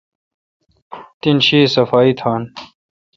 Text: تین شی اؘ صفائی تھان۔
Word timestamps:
تین 1.21 1.37
شی 1.45 1.59
اؘ 1.63 1.69
صفائی 1.75 2.11
تھان۔ 2.19 2.41